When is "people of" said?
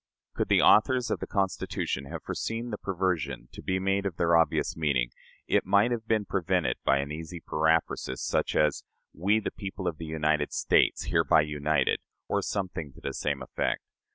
9.51-9.99